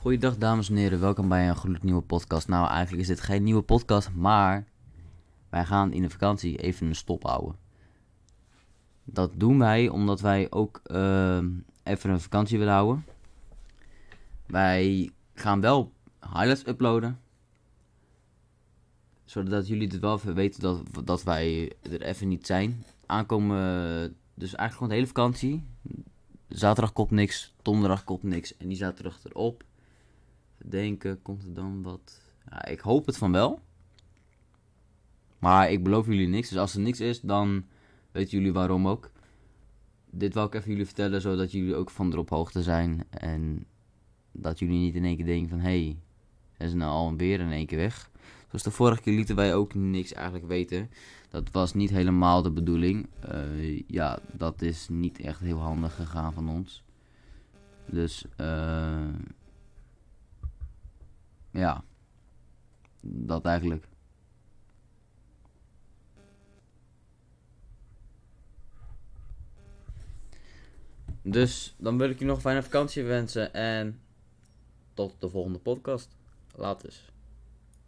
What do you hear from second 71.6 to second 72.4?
dan wil ik je nog